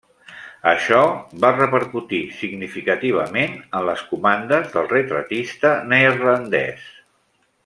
Això 0.69 1.01
va 1.43 1.51
repercutir 1.57 2.21
significativament 2.39 3.55
en 3.81 3.87
les 3.91 4.03
comandes 4.15 4.75
del 4.77 4.93
retratista 4.97 5.79
neerlandès. 5.95 6.93